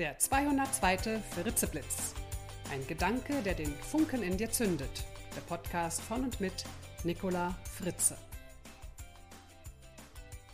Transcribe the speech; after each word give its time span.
Der 0.00 0.18
202. 0.18 1.20
Fritzeblitz. 1.20 2.14
Ein 2.72 2.84
Gedanke, 2.88 3.40
der 3.42 3.54
den 3.54 3.72
Funken 3.76 4.24
in 4.24 4.36
dir 4.36 4.50
zündet. 4.50 5.04
Der 5.36 5.40
Podcast 5.42 6.00
von 6.00 6.24
und 6.24 6.40
mit 6.40 6.64
Nicola 7.04 7.54
Fritze. 7.62 8.18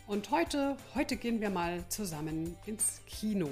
Und 0.05 0.29
heute, 0.29 0.77
heute 0.93 1.15
gehen 1.15 1.41
wir 1.41 1.49
mal 1.49 1.83
zusammen 1.89 2.55
ins 2.67 3.01
Kino. 3.07 3.49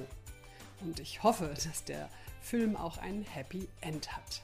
Und 0.82 1.00
ich 1.00 1.23
hoffe, 1.23 1.47
dass 1.65 1.83
der 1.86 2.07
Film 2.39 2.75
auch 2.75 3.00
ein 3.00 3.24
Happy 3.24 3.68
End 3.82 4.15
hat. 4.15 4.43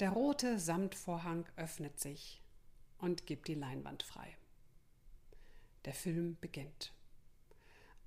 Der 0.00 0.10
rote 0.10 0.58
Samtvorhang 0.58 1.46
öffnet 1.54 2.00
sich 2.00 2.42
und 2.98 3.28
gibt 3.28 3.46
die 3.46 3.54
Leinwand 3.54 4.02
frei. 4.02 4.36
Der 5.84 5.94
Film 5.94 6.36
beginnt. 6.40 6.92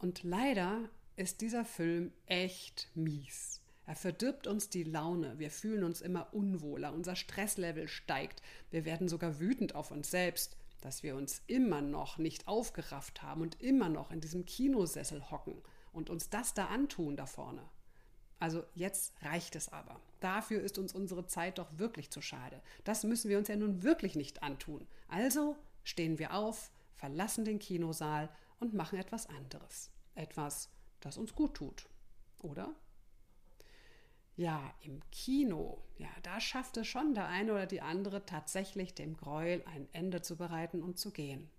Und 0.04 0.22
leider 0.24 0.90
ist 1.16 1.40
dieser 1.40 1.64
Film 1.64 2.12
echt 2.26 2.90
mies. 2.94 3.62
Er 3.86 3.96
verdirbt 3.96 4.48
uns 4.48 4.68
die 4.68 4.84
Laune, 4.84 5.40
wir 5.40 5.50
fühlen 5.50 5.86
uns 5.86 6.02
immer 6.02 6.34
unwohler, 6.34 6.92
unser 6.92 7.16
Stresslevel 7.16 7.88
steigt, 7.88 8.42
wir 8.70 8.84
werden 8.84 9.08
sogar 9.08 9.40
wütend 9.40 9.76
auf 9.76 9.92
uns 9.92 10.12
selbst, 10.12 10.58
dass 10.82 11.04
wir 11.04 11.16
uns 11.16 11.42
immer 11.48 11.80
noch 11.80 12.18
nicht 12.18 12.50
aufgerafft 12.50 13.22
haben 13.22 13.44
und 13.44 13.62
immer 13.62 13.88
noch 13.88 14.12
in 14.12 14.20
diesem 14.20 14.44
Kinosessel 14.46 15.32
hocken 15.32 15.62
und 15.94 16.10
uns 16.10 16.30
das 16.30 16.54
da 16.54 16.66
antun 16.66 17.16
da 17.16 17.26
vorne. 17.26 17.64
Also 18.42 18.66
jetzt 18.76 19.14
reicht 19.22 19.56
es 19.56 19.72
aber. 19.72 20.02
Dafür 20.20 20.60
ist 20.64 20.78
uns 20.78 20.94
unsere 20.94 21.28
Zeit 21.28 21.60
doch 21.60 21.78
wirklich 21.78 22.10
zu 22.10 22.22
schade. 22.22 22.62
Das 22.84 23.06
müssen 23.06 23.30
wir 23.30 23.38
uns 23.38 23.48
ja 23.48 23.56
nun 23.56 23.84
wirklich 23.84 24.18
nicht 24.18 24.44
antun. 24.44 24.86
Also 25.08 25.56
stehen 25.86 26.20
wir 26.20 26.34
auf, 26.34 26.72
verlassen 26.98 27.46
den 27.46 27.60
Kinosaal 27.60 28.28
und 28.64 28.74
machen 28.74 28.98
etwas 28.98 29.28
anderes. 29.28 29.92
Etwas, 30.16 30.70
das 31.02 31.18
uns 31.18 31.36
gut 31.36 31.56
tut. 31.56 31.90
Oder? 32.40 32.74
Ja, 34.36 34.74
im 34.82 35.02
Kino, 35.12 35.84
ja, 35.98 36.10
da 36.24 36.40
schafft 36.40 36.78
es 36.78 36.88
schon 36.88 37.14
der 37.14 37.28
eine 37.28 37.52
oder 37.52 37.68
die 37.68 37.82
andere 37.82 38.26
tatsächlich 38.26 38.96
dem 38.96 39.18
Gräuel 39.18 39.64
ein 39.66 39.88
Ende 39.92 40.22
zu 40.22 40.38
bereiten 40.38 40.82
und 40.82 40.98
zu 40.98 41.12
gehen. 41.12 41.50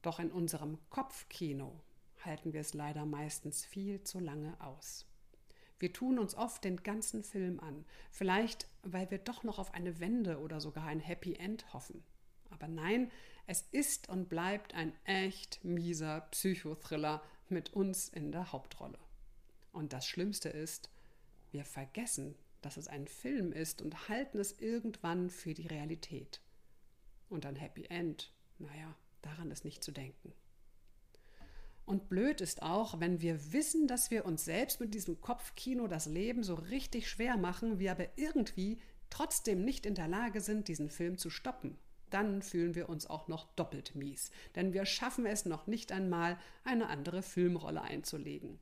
Doch 0.00 0.20
in 0.20 0.30
unserem 0.30 0.78
Kopfkino 0.88 1.80
halten 2.24 2.52
wir 2.52 2.60
es 2.60 2.74
leider 2.74 3.04
meistens 3.04 3.64
viel 3.66 4.02
zu 4.04 4.20
lange 4.20 4.58
aus. 4.60 5.04
Wir 5.80 5.92
tun 5.92 6.18
uns 6.18 6.34
oft 6.36 6.64
den 6.64 6.82
ganzen 6.82 7.24
Film 7.24 7.60
an, 7.60 7.84
vielleicht 8.10 8.68
weil 8.82 9.10
wir 9.10 9.18
doch 9.18 9.42
noch 9.42 9.58
auf 9.58 9.74
eine 9.74 9.98
Wende 10.00 10.38
oder 10.38 10.60
sogar 10.60 10.86
ein 10.86 11.00
Happy 11.00 11.34
End 11.34 11.72
hoffen. 11.72 12.04
Aber 12.50 12.68
nein, 12.68 13.10
es 13.48 13.62
ist 13.72 14.10
und 14.10 14.28
bleibt 14.28 14.74
ein 14.74 14.92
echt 15.04 15.64
mieser 15.64 16.20
Psychothriller 16.30 17.22
mit 17.48 17.72
uns 17.72 18.10
in 18.10 18.30
der 18.30 18.52
Hauptrolle. 18.52 18.98
Und 19.72 19.94
das 19.94 20.06
Schlimmste 20.06 20.50
ist, 20.50 20.90
wir 21.50 21.64
vergessen, 21.64 22.34
dass 22.60 22.76
es 22.76 22.88
ein 22.88 23.08
Film 23.08 23.52
ist 23.52 23.80
und 23.80 24.10
halten 24.10 24.38
es 24.38 24.60
irgendwann 24.60 25.30
für 25.30 25.54
die 25.54 25.66
Realität. 25.66 26.42
Und 27.30 27.46
ein 27.46 27.56
Happy 27.56 27.86
End, 27.88 28.34
naja, 28.58 28.94
daran 29.22 29.50
ist 29.50 29.64
nicht 29.64 29.82
zu 29.82 29.92
denken. 29.92 30.34
Und 31.86 32.10
blöd 32.10 32.42
ist 32.42 32.62
auch, 32.62 33.00
wenn 33.00 33.22
wir 33.22 33.54
wissen, 33.54 33.88
dass 33.88 34.10
wir 34.10 34.26
uns 34.26 34.44
selbst 34.44 34.78
mit 34.78 34.92
diesem 34.92 35.22
Kopfkino 35.22 35.86
das 35.86 36.04
Leben 36.04 36.42
so 36.42 36.54
richtig 36.54 37.08
schwer 37.08 37.38
machen, 37.38 37.78
wir 37.78 37.92
aber 37.92 38.08
irgendwie 38.16 38.78
trotzdem 39.08 39.64
nicht 39.64 39.86
in 39.86 39.94
der 39.94 40.06
Lage 40.06 40.42
sind, 40.42 40.68
diesen 40.68 40.90
Film 40.90 41.16
zu 41.16 41.30
stoppen. 41.30 41.78
Dann 42.10 42.42
fühlen 42.42 42.74
wir 42.74 42.88
uns 42.88 43.06
auch 43.06 43.28
noch 43.28 43.46
doppelt 43.54 43.94
mies, 43.94 44.30
denn 44.54 44.72
wir 44.72 44.86
schaffen 44.86 45.26
es 45.26 45.44
noch 45.44 45.66
nicht 45.66 45.92
einmal, 45.92 46.38
eine 46.64 46.88
andere 46.88 47.22
Filmrolle 47.22 47.82
einzulegen. 47.82 48.58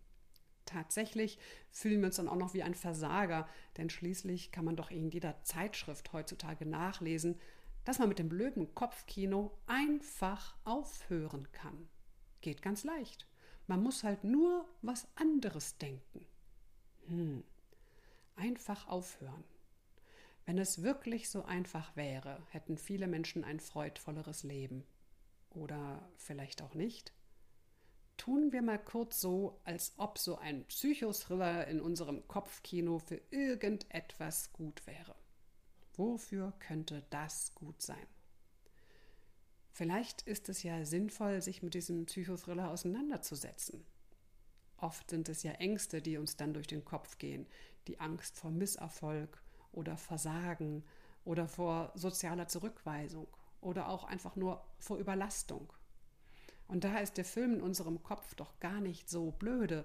Tatsächlich 0.65 1.39
fühlen 1.71 2.01
wir 2.01 2.07
uns 2.07 2.17
dann 2.17 2.29
auch 2.29 2.37
noch 2.37 2.53
wie 2.53 2.65
ein 2.65 2.75
Versager, 2.75 3.49
denn 3.77 3.89
schließlich 3.89 4.51
kann 4.51 4.65
man 4.65 4.77
doch 4.77 4.91
in 4.91 5.09
jeder 5.11 5.43
Zeitschrift 5.45 6.13
heutzutage 6.13 6.67
nachlesen, 6.67 7.39
dass 7.85 8.01
man 8.01 8.09
mit 8.09 8.19
dem 8.19 8.29
blöden 8.29 8.75
Kopfkino 8.75 9.57
einfach 9.67 10.57
aufhören 10.65 11.51
kann. 11.53 11.89
Geht 12.41 12.63
ganz 12.63 12.83
leicht. 12.83 13.29
Man 13.69 13.83
muss 13.83 14.03
halt 14.03 14.25
nur 14.25 14.69
was 14.83 15.07
anderes 15.15 15.79
denken. 15.79 16.27
Hm. 17.07 17.45
Einfach 18.35 18.89
aufhören. 18.89 19.45
Wenn 20.47 20.59
es 20.59 20.83
wirklich 20.83 21.29
so 21.29 21.45
einfach 21.45 21.97
wäre, 21.97 22.41
hätten 22.51 22.79
viele 22.79 23.09
Menschen 23.09 23.43
ein 23.43 23.59
freudvolleres 23.59 24.45
Leben. 24.45 24.85
Oder 25.51 26.09
vielleicht 26.17 26.63
auch 26.63 26.75
nicht. 26.75 27.13
Tun 28.17 28.53
wir 28.53 28.63
mal 28.63 28.79
kurz 28.79 29.21
so, 29.21 29.61
als 29.65 29.95
ob 29.99 30.19
so 30.19 30.39
ein 30.39 30.65
Psychothriller 30.67 31.67
in 31.67 31.81
unserem 31.81 32.27
Kopfkino 32.29 33.01
für 33.01 33.21
irgendetwas 33.31 34.53
gut 34.53 34.87
wäre. 34.87 35.17
Wofür 35.95 36.53
könnte 36.61 37.05
das 37.11 37.53
gut 37.55 37.83
sein? 37.83 38.07
Vielleicht 39.73 40.23
ist 40.23 40.49
es 40.49 40.63
ja 40.63 40.85
sinnvoll, 40.85 41.43
sich 41.43 41.63
mit 41.63 41.75
diesem 41.75 42.07
Psychothriller 42.07 42.71
auseinanderzusetzen. 42.71 43.85
Oft 44.77 45.11
sind 45.11 45.29
es 45.29 45.43
ja 45.43 45.53
Ängste, 45.53 46.01
die 46.01 46.19
uns 46.19 46.37
dann 46.37 46.55
durch 46.55 46.67
den 46.67 46.85
Kopf 46.85 47.19
gehen. 47.19 47.47
Die 47.89 47.99
Angst 47.99 48.37
vor 48.37 48.51
Misserfolg 48.51 49.43
oder 49.77 49.97
Versagen 49.97 50.85
oder 51.25 51.49
vor 51.49 51.93
sozialer 51.95 52.49
Zurückweisung 52.49 53.29
oder 53.61 53.89
auch 53.89 54.05
einfach 54.05 54.37
nur 54.37 54.65
vor 54.79 54.99
Überlastung. 54.99 55.73
Und 56.69 56.85
da 56.85 56.99
ist 56.99 57.17
der 57.17 57.25
Film 57.25 57.55
in 57.55 57.61
unserem 57.61 58.03
Kopf 58.03 58.35
doch 58.35 58.59
gar 58.59 58.81
nicht 58.81 59.09
so 59.09 59.31
blöde, 59.33 59.85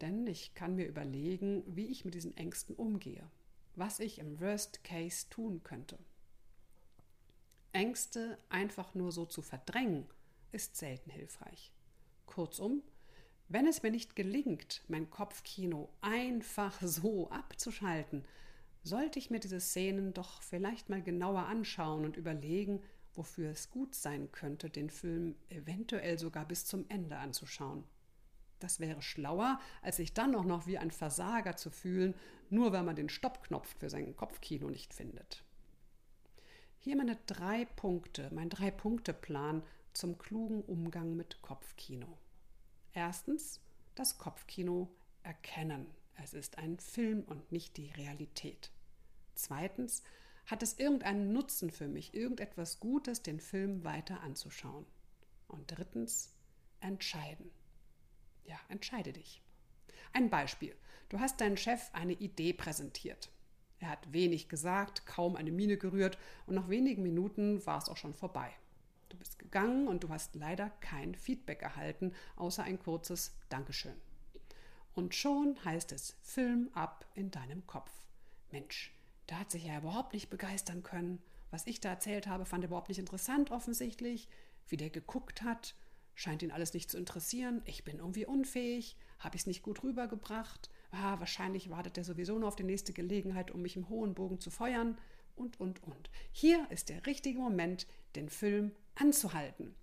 denn 0.00 0.26
ich 0.26 0.54
kann 0.54 0.74
mir 0.74 0.86
überlegen, 0.86 1.62
wie 1.66 1.86
ich 1.86 2.04
mit 2.04 2.14
diesen 2.14 2.36
Ängsten 2.36 2.74
umgehe, 2.74 3.28
was 3.74 4.00
ich 4.00 4.18
im 4.18 4.40
Worst 4.40 4.84
Case 4.84 5.26
tun 5.30 5.62
könnte. 5.62 5.98
Ängste 7.72 8.38
einfach 8.48 8.94
nur 8.94 9.12
so 9.12 9.26
zu 9.26 9.42
verdrängen, 9.42 10.06
ist 10.52 10.76
selten 10.76 11.10
hilfreich. 11.10 11.72
Kurzum, 12.26 12.82
wenn 13.48 13.66
es 13.66 13.82
mir 13.82 13.90
nicht 13.90 14.16
gelingt, 14.16 14.82
mein 14.88 15.10
Kopfkino 15.10 15.88
einfach 16.00 16.76
so 16.82 17.30
abzuschalten, 17.30 18.24
sollte 18.86 19.18
ich 19.18 19.30
mir 19.30 19.40
diese 19.40 19.60
Szenen 19.60 20.14
doch 20.14 20.42
vielleicht 20.42 20.88
mal 20.88 21.02
genauer 21.02 21.46
anschauen 21.46 22.04
und 22.04 22.16
überlegen, 22.16 22.80
wofür 23.14 23.50
es 23.50 23.70
gut 23.70 23.94
sein 23.94 24.30
könnte, 24.30 24.70
den 24.70 24.90
Film 24.90 25.34
eventuell 25.48 26.18
sogar 26.18 26.46
bis 26.46 26.66
zum 26.66 26.84
Ende 26.88 27.16
anzuschauen. 27.16 27.84
Das 28.60 28.80
wäre 28.80 29.02
schlauer, 29.02 29.60
als 29.82 29.96
sich 29.96 30.14
dann 30.14 30.34
auch 30.34 30.44
noch 30.44 30.66
wie 30.66 30.78
ein 30.78 30.90
Versager 30.90 31.56
zu 31.56 31.70
fühlen, 31.70 32.14
nur 32.48 32.72
weil 32.72 32.84
man 32.84 32.96
den 32.96 33.08
Stoppknopf 33.08 33.76
für 33.78 33.90
sein 33.90 34.16
Kopfkino 34.16 34.70
nicht 34.70 34.94
findet. 34.94 35.44
Hier 36.78 36.96
meine 36.96 37.16
drei 37.26 37.64
Punkte, 37.64 38.30
mein 38.32 38.48
Drei-Punkte-Plan 38.48 39.62
zum 39.92 40.16
klugen 40.18 40.62
Umgang 40.62 41.16
mit 41.16 41.42
Kopfkino. 41.42 42.18
Erstens, 42.92 43.60
das 43.94 44.18
Kopfkino 44.18 44.94
erkennen. 45.22 45.86
Es 46.14 46.32
ist 46.32 46.58
ein 46.58 46.78
Film 46.78 47.24
und 47.24 47.50
nicht 47.50 47.76
die 47.76 47.90
Realität. 47.90 48.70
Zweitens, 49.36 50.02
hat 50.46 50.62
es 50.62 50.78
irgendeinen 50.78 51.32
Nutzen 51.32 51.70
für 51.70 51.88
mich, 51.88 52.14
irgendetwas 52.14 52.80
Gutes, 52.80 53.22
den 53.22 53.38
Film 53.38 53.84
weiter 53.84 54.22
anzuschauen? 54.22 54.86
Und 55.46 55.70
drittens, 55.70 56.34
entscheiden. 56.80 57.50
Ja, 58.44 58.58
entscheide 58.68 59.12
dich. 59.12 59.42
Ein 60.12 60.30
Beispiel. 60.30 60.74
Du 61.08 61.20
hast 61.20 61.40
deinem 61.40 61.56
Chef 61.56 61.90
eine 61.92 62.14
Idee 62.14 62.52
präsentiert. 62.52 63.30
Er 63.78 63.90
hat 63.90 64.12
wenig 64.12 64.48
gesagt, 64.48 65.04
kaum 65.04 65.36
eine 65.36 65.52
Miene 65.52 65.76
gerührt 65.76 66.16
und 66.46 66.54
nach 66.54 66.68
wenigen 66.68 67.02
Minuten 67.02 67.64
war 67.66 67.78
es 67.78 67.88
auch 67.88 67.96
schon 67.96 68.14
vorbei. 68.14 68.50
Du 69.10 69.18
bist 69.18 69.38
gegangen 69.38 69.86
und 69.86 70.02
du 70.02 70.08
hast 70.08 70.34
leider 70.34 70.70
kein 70.80 71.14
Feedback 71.14 71.62
erhalten, 71.62 72.14
außer 72.36 72.64
ein 72.64 72.78
kurzes 72.78 73.36
Dankeschön. 73.50 73.94
Und 74.94 75.14
schon 75.14 75.62
heißt 75.64 75.92
es 75.92 76.16
Film 76.22 76.70
ab 76.72 77.04
in 77.14 77.30
deinem 77.30 77.66
Kopf. 77.66 77.90
Mensch, 78.50 78.95
da 79.26 79.38
hat 79.38 79.50
sich 79.50 79.64
ja 79.64 79.78
überhaupt 79.78 80.12
nicht 80.12 80.30
begeistern 80.30 80.82
können. 80.82 81.22
Was 81.50 81.66
ich 81.66 81.80
da 81.80 81.90
erzählt 81.90 82.26
habe, 82.26 82.44
fand 82.44 82.64
er 82.64 82.68
überhaupt 82.68 82.88
nicht 82.88 82.98
interessant 82.98 83.50
offensichtlich. 83.50 84.28
Wie 84.68 84.76
der 84.76 84.90
geguckt 84.90 85.42
hat, 85.42 85.74
scheint 86.14 86.42
ihn 86.42 86.50
alles 86.50 86.74
nicht 86.74 86.90
zu 86.90 86.98
interessieren. 86.98 87.62
Ich 87.64 87.84
bin 87.84 87.98
irgendwie 87.98 88.26
unfähig, 88.26 88.96
habe 89.18 89.36
ich 89.36 89.42
es 89.42 89.46
nicht 89.46 89.62
gut 89.62 89.82
rübergebracht 89.82 90.70
ah, 91.02 91.18
wahrscheinlich 91.18 91.70
wartet 91.70 91.98
er 91.98 92.04
sowieso 92.04 92.38
nur 92.38 92.48
auf 92.48 92.56
die 92.56 92.64
nächste 92.64 92.92
Gelegenheit, 92.92 93.50
um 93.50 93.62
mich 93.62 93.76
im 93.76 93.88
hohen 93.88 94.14
Bogen 94.14 94.40
zu 94.40 94.50
feuern 94.50 94.98
und, 95.34 95.60
und, 95.60 95.82
und. 95.82 96.10
Hier 96.32 96.66
ist 96.70 96.88
der 96.88 97.06
richtige 97.06 97.38
Moment, 97.38 97.86
den 98.14 98.28
Film 98.28 98.72
anzuhalten. 98.94 99.74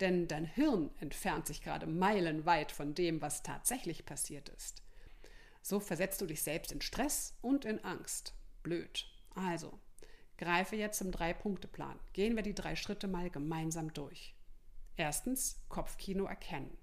Denn 0.00 0.28
dein 0.28 0.46
Hirn 0.46 0.90
entfernt 0.98 1.46
sich 1.46 1.62
gerade 1.62 1.86
meilenweit 1.86 2.72
von 2.72 2.94
dem, 2.94 3.20
was 3.20 3.42
tatsächlich 3.42 4.06
passiert 4.06 4.48
ist. 4.50 4.82
So 5.62 5.78
versetzt 5.78 6.20
du 6.22 6.26
dich 6.26 6.42
selbst 6.42 6.72
in 6.72 6.80
Stress 6.80 7.34
und 7.42 7.64
in 7.66 7.84
Angst. 7.84 8.34
Blöd. 8.62 9.06
Also, 9.34 9.78
greife 10.38 10.76
jetzt 10.76 10.98
zum 10.98 11.12
Drei-Punkte-Plan. 11.12 11.98
Gehen 12.12 12.36
wir 12.36 12.42
die 12.42 12.54
drei 12.54 12.76
Schritte 12.76 13.08
mal 13.08 13.30
gemeinsam 13.30 13.92
durch. 13.92 14.34
Erstens, 14.96 15.60
Kopfkino 15.68 16.24
erkennen. 16.24 16.76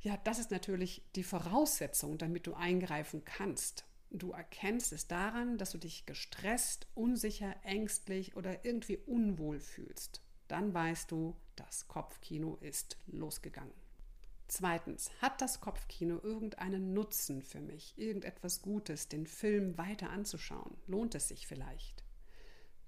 Ja, 0.00 0.16
das 0.16 0.38
ist 0.38 0.50
natürlich 0.50 1.02
die 1.16 1.24
Voraussetzung, 1.24 2.18
damit 2.18 2.46
du 2.46 2.54
eingreifen 2.54 3.24
kannst. 3.24 3.84
Du 4.10 4.32
erkennst 4.32 4.92
es 4.92 5.06
daran, 5.06 5.58
dass 5.58 5.72
du 5.72 5.78
dich 5.78 6.06
gestresst, 6.06 6.86
unsicher, 6.94 7.54
ängstlich 7.62 8.36
oder 8.36 8.64
irgendwie 8.64 8.96
unwohl 8.96 9.60
fühlst. 9.60 10.22
Dann 10.46 10.72
weißt 10.72 11.10
du, 11.10 11.36
das 11.56 11.88
Kopfkino 11.88 12.56
ist 12.56 12.96
losgegangen. 13.06 13.74
Zweitens, 14.48 15.10
hat 15.20 15.42
das 15.42 15.60
Kopfkino 15.60 16.18
irgendeinen 16.22 16.94
Nutzen 16.94 17.42
für 17.42 17.60
mich, 17.60 17.98
irgendetwas 17.98 18.62
Gutes, 18.62 19.08
den 19.08 19.26
Film 19.26 19.76
weiter 19.76 20.08
anzuschauen? 20.08 20.78
Lohnt 20.86 21.14
es 21.14 21.28
sich 21.28 21.46
vielleicht? 21.46 22.02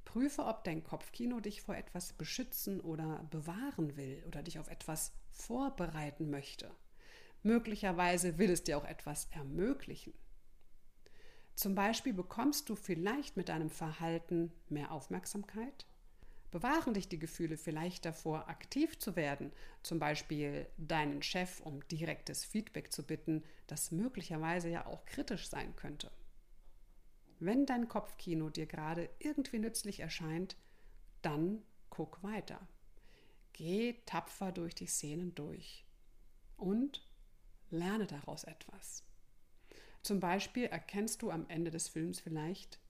Prüfe, 0.06 0.46
ob 0.46 0.64
dein 0.64 0.82
Kopfkino 0.82 1.38
dich 1.38 1.60
vor 1.60 1.76
etwas 1.76 2.14
beschützen 2.14 2.80
oder 2.80 3.28
bewahren 3.30 3.96
will 3.98 4.24
oder 4.26 4.42
dich 4.42 4.58
auf 4.58 4.68
etwas 4.68 5.12
vorbereiten 5.30 6.30
möchte. 6.30 6.74
Möglicherweise 7.42 8.38
will 8.38 8.50
es 8.50 8.64
dir 8.64 8.78
auch 8.78 8.86
etwas 8.86 9.26
ermöglichen. 9.30 10.14
Zum 11.54 11.74
Beispiel 11.74 12.14
bekommst 12.14 12.70
du 12.70 12.74
vielleicht 12.74 13.36
mit 13.36 13.50
deinem 13.50 13.68
Verhalten 13.68 14.50
mehr 14.70 14.92
Aufmerksamkeit. 14.92 15.86
Bewahren 16.50 16.94
dich 16.94 17.08
die 17.08 17.19
Gefühle 17.19 17.56
vielleicht 17.56 18.05
davor, 18.05 18.49
aktiv 18.49 18.99
zu 18.99 19.14
werden, 19.14 19.52
zum 19.82 19.99
Beispiel 20.00 20.67
deinen 20.79 21.23
Chef 21.23 21.61
um 21.61 21.87
direktes 21.88 22.44
Feedback 22.44 22.93
zu 22.93 23.05
bitten, 23.05 23.44
das 23.69 23.93
möglicherweise 23.93 24.69
ja 24.69 24.87
auch 24.87 25.05
kritisch 25.06 25.49
sein 25.49 25.76
könnte. 25.76 26.11
Wenn 27.38 27.67
dein 27.67 27.88
Kopfkino 27.88 28.50
dir 28.50 28.67
gerade 28.67 29.08
irgendwie 29.19 29.61
nützlich 29.61 30.00
erscheint, 30.00 30.56
dann 31.23 31.62
guck 31.88 32.23
weiter. 32.23 32.61
Geh 33.53 33.94
tapfer 34.05 34.53
durch 34.53 34.75
die 34.75 34.87
Szenen 34.87 35.35
durch 35.35 35.87
und 36.56 37.06
lerne 37.70 38.06
daraus 38.06 38.44
etwas. 38.44 39.05
Zum 40.03 40.19
Beispiel 40.19 40.64
erkennst 40.64 41.23
du 41.23 41.31
am 41.31 41.49
Ende 41.49 41.70
des 41.70 41.88
Films 41.88 42.20
vielleicht, 42.20 42.81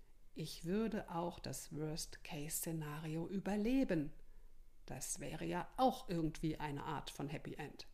ich 0.41 0.65
würde 0.65 1.11
auch 1.11 1.39
das 1.39 1.71
Worst-Case-Szenario 1.77 3.29
überleben. 3.29 4.11
Das 4.87 5.21
wäre 5.21 5.45
ja 5.45 5.69
auch 5.77 6.09
irgendwie 6.09 6.57
eine 6.57 6.83
Art 6.85 7.11
von 7.11 7.29
Happy 7.29 7.57
End. 7.57 7.87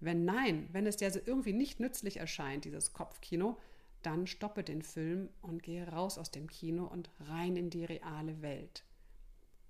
Wenn 0.00 0.24
nein, 0.24 0.70
wenn 0.72 0.86
es 0.86 0.96
dir 0.96 1.08
also 1.08 1.20
irgendwie 1.22 1.52
nicht 1.52 1.78
nützlich 1.78 2.16
erscheint, 2.16 2.64
dieses 2.64 2.94
Kopfkino, 2.94 3.58
dann 4.00 4.26
stoppe 4.26 4.64
den 4.64 4.80
Film 4.80 5.28
und 5.42 5.62
gehe 5.62 5.86
raus 5.86 6.16
aus 6.16 6.30
dem 6.30 6.48
Kino 6.48 6.86
und 6.86 7.10
rein 7.20 7.54
in 7.56 7.68
die 7.68 7.84
reale 7.84 8.40
Welt. 8.40 8.82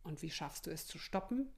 Und 0.05 0.23
wie 0.23 0.31
schaffst 0.31 0.69
du 0.69 0.70
es 0.70 0.87
zu 0.87 0.99
stoppen? 1.00 1.50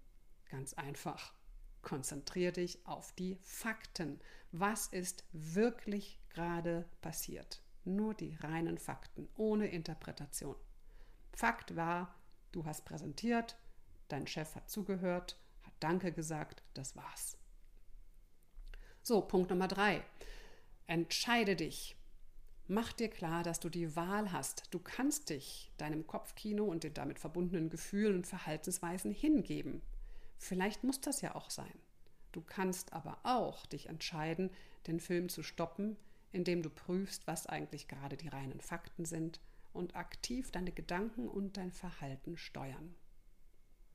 Ganz 0.49 0.73
einfach. 0.73 1.35
Konzentriere 1.83 2.53
dich 2.53 2.87
auf 2.87 3.13
die 3.13 3.39
Fakten. 3.43 4.21
Was 4.53 4.87
ist 4.87 5.23
wirklich 5.33 6.19
gerade 6.31 6.89
passiert? 7.03 7.64
Nur 7.85 8.15
die 8.15 8.35
reinen 8.41 8.79
Fakten, 8.79 9.29
ohne 9.37 9.67
Interpretation. 9.69 10.57
Fakt 11.33 11.77
war, 11.77 12.15
du 12.53 12.65
hast 12.65 12.85
präsentiert, 12.85 13.57
dein 14.09 14.27
Chef 14.27 14.55
hat 14.55 14.71
zugehört, 14.71 15.39
hat 15.63 15.73
Danke 15.81 16.13
gesagt, 16.13 16.63
das 16.75 16.97
war's. 16.97 17.37
So, 19.03 19.21
Punkt 19.21 19.51
Nummer 19.51 19.69
drei. 19.69 20.03
Entscheide 20.87 21.57
dich. 21.57 21.97
Mach 22.67 22.95
dir 22.95 23.09
klar, 23.09 23.43
dass 23.43 23.61
du 23.61 23.69
die 23.69 23.95
Wahl 23.95 24.33
hast. 24.33 24.63
Du 24.71 24.79
kannst 24.79 25.29
dich 25.29 25.71
deinem 25.77 26.07
Kopfkino 26.07 26.65
und 26.65 26.85
den 26.85 26.95
damit 26.95 27.19
verbundenen 27.19 27.69
Gefühlen 27.69 28.17
und 28.17 28.27
Verhaltensweisen 28.27 29.13
hingeben. 29.13 29.83
Vielleicht 30.39 30.85
muss 30.85 31.01
das 31.01 31.21
ja 31.21 31.35
auch 31.35 31.51
sein. 31.51 31.79
Du 32.33 32.41
kannst 32.41 32.95
aber 32.95 33.19
auch 33.23 33.67
dich 33.67 33.91
entscheiden, 33.91 34.51
den 34.87 35.01
Film 35.01 35.29
zu 35.29 35.43
stoppen, 35.43 35.97
indem 36.35 36.63
du 36.63 36.71
prüfst, 36.71 37.27
was 37.27 37.47
eigentlich 37.47 37.89
gerade 37.89 38.17
die 38.17 38.29
reinen 38.29 38.61
Fakten 38.61 39.05
sind 39.05 39.41
und 39.73 39.97
aktiv 39.97 40.51
deine 40.51 40.73
Gedanken 40.73 41.29
und 41.29 41.57
dein 41.57 41.73
Verhalten 41.73 42.37
steuern. 42.37 42.95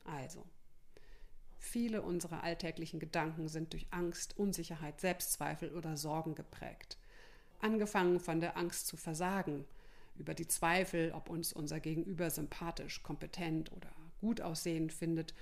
Also, 0.04 0.46
viele 1.58 2.02
unserer 2.02 2.44
alltäglichen 2.44 3.00
Gedanken 3.00 3.48
sind 3.48 3.74
durch 3.74 3.88
Angst, 3.92 4.38
Unsicherheit, 4.38 5.02
Selbstzweifel 5.02 5.76
oder 5.76 5.98
Sorgen 5.98 6.36
geprägt. 6.36 6.98
Angefangen 7.60 8.20
von 8.20 8.40
der 8.40 8.58
Angst 8.58 8.88
zu 8.88 8.98
versagen, 8.98 9.66
über 10.18 10.34
die 10.34 10.48
Zweifel, 10.48 11.12
ob 11.14 11.30
uns 11.30 11.54
unser 11.54 11.80
Gegenüber 11.80 12.30
sympathisch, 12.30 13.04
kompetent 13.04 13.72
oder 13.72 13.92
gut 14.20 14.42
aussehend 14.42 14.92
findet, 14.92 15.34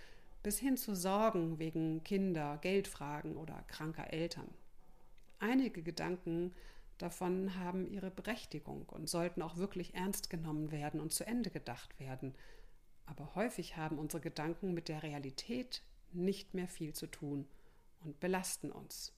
bis 0.44 0.60
hin 0.60 0.78
zu 0.78 0.96
Sorgen 0.96 1.60
wegen 1.60 2.04
Kinder, 2.04 2.58
Geldfragen 2.62 3.36
oder 3.38 3.64
kranker 3.68 4.14
Eltern. 4.14 4.50
Einige 5.40 5.84
Gedanken 5.84 6.54
davon 6.98 7.56
haben 7.56 7.88
ihre 7.88 8.12
Berechtigung 8.12 8.88
und 8.90 9.10
sollten 9.10 9.42
auch 9.42 9.58
wirklich 9.58 9.94
ernst 9.94 10.30
genommen 10.30 10.72
werden 10.72 11.00
und 11.00 11.14
zu 11.14 11.26
Ende 11.26 11.50
gedacht 11.50 12.00
werden. 12.00 12.36
Aber 13.06 13.36
häufig 13.36 13.78
haben 13.78 14.00
unsere 14.00 14.22
Gedanken 14.22 14.74
mit 14.74 14.90
der 14.90 15.04
Realität 15.04 15.84
nicht 16.12 16.54
mehr 16.54 16.68
viel 16.68 16.94
zu 16.94 17.08
tun 17.08 17.48
und 18.02 18.20
belasten 18.20 18.72
uns. 18.72 19.14